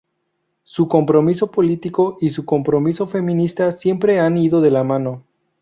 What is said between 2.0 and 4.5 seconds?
y su compromiso feminista siempre han